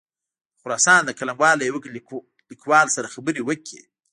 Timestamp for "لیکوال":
2.51-2.87